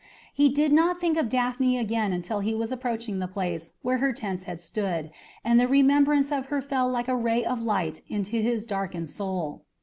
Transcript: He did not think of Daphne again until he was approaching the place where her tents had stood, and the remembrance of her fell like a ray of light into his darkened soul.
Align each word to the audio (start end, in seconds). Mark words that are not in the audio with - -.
He 0.33 0.49
did 0.49 0.73
not 0.73 0.99
think 0.99 1.15
of 1.15 1.29
Daphne 1.29 1.77
again 1.77 2.11
until 2.11 2.39
he 2.39 2.55
was 2.55 2.71
approaching 2.71 3.19
the 3.19 3.27
place 3.27 3.73
where 3.83 3.99
her 3.99 4.11
tents 4.13 4.45
had 4.45 4.59
stood, 4.59 5.11
and 5.45 5.59
the 5.59 5.67
remembrance 5.67 6.31
of 6.31 6.47
her 6.47 6.59
fell 6.59 6.89
like 6.89 7.07
a 7.07 7.15
ray 7.15 7.45
of 7.45 7.61
light 7.61 8.01
into 8.07 8.41
his 8.41 8.65
darkened 8.65 9.09
soul. 9.11 9.61